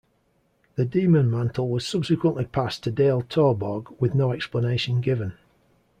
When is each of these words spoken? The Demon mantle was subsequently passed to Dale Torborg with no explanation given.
The 0.77 0.85
Demon 0.85 1.29
mantle 1.29 1.69
was 1.69 1.85
subsequently 1.85 2.45
passed 2.45 2.81
to 2.85 2.91
Dale 2.91 3.21
Torborg 3.21 3.95
with 4.01 4.15
no 4.15 4.31
explanation 4.31 4.99
given. 4.99 5.33